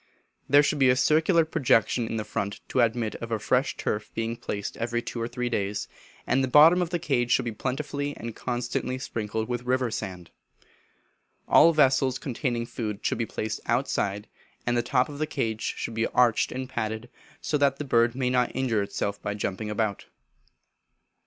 [0.49, 4.35] There should be a circular projection in front to admit of a fresh turf being
[4.35, 5.87] placed every two or three days,
[6.25, 10.31] and the bottom of the cage should be plentifully and constantly sprinkled with river sand.
[11.47, 14.27] All vessels containing food should be placed outside,
[14.65, 17.07] and the top of the cage should be arched and padded,
[17.39, 20.07] so that the bird may not injure itself by jumping about.